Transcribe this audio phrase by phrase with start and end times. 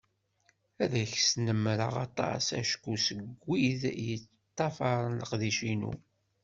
[0.83, 5.93] Ad ak-snemreɣ aṭas, acku seg wid yeṭṭafaren leqdic-inu.